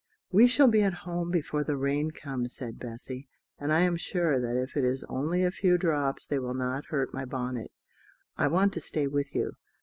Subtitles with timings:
[0.31, 3.27] "We shall be at home before the rain comes," said Bessy;
[3.59, 6.87] "and I am sure that if it is only a few drops they will not
[6.87, 7.69] hurt my bonnet;
[8.35, 9.51] I want to stay with you.